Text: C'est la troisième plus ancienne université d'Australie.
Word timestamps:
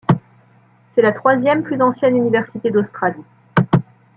C'est 0.95 1.03
la 1.03 1.11
troisième 1.11 1.61
plus 1.61 1.79
ancienne 1.79 2.17
université 2.17 2.71
d'Australie. 2.71 3.21